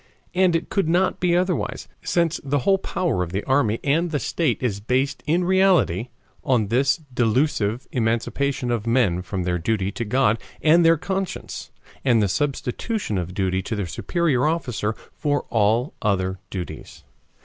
And 0.33 0.55
it 0.55 0.69
could 0.69 0.89
not 0.89 1.19
be 1.19 1.37
otherwise, 1.37 1.87
since 2.01 2.39
the 2.43 2.61
whole 2.65 2.79
power 2.79 3.21
of 3.21 3.31
the 3.31 3.43
army 3.43 3.79
and 3.83 4.09
the 4.09 4.17
state 4.17 4.63
is 4.63 4.79
based 4.79 5.21
in 5.27 5.43
reality 5.43 6.07
on 6.43 6.69
this 6.69 6.97
delusive 7.13 7.85
emancipation 7.91 8.71
of 8.71 8.87
men 8.87 9.21
from 9.21 9.43
their 9.43 9.59
duty 9.59 9.91
to 9.91 10.03
God 10.03 10.41
and 10.63 10.83
their 10.83 10.97
conscience, 10.97 11.69
and 12.03 12.19
the 12.19 12.27
substitution 12.27 13.19
of 13.19 13.35
duty 13.35 13.61
to 13.61 13.75
their 13.75 13.85
superior 13.85 14.47
officer 14.47 14.93
for 15.13 15.43
all 15.51 15.93
other 16.01 16.39
duties. 16.49 17.03